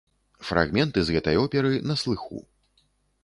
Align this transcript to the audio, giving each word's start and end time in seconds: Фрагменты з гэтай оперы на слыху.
Фрагменты 0.47 1.03
з 1.09 1.15
гэтай 1.17 1.37
оперы 1.43 1.71
на 1.91 1.95
слыху. 2.05 2.39